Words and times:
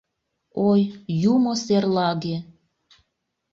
Ой, 0.69 0.81
юмо 1.33 1.53
серлаге! 1.63 2.37